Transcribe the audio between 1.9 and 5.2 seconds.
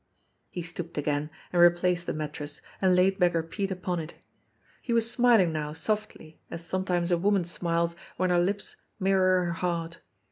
the mattress, and laid Beggar Pete upon it. He was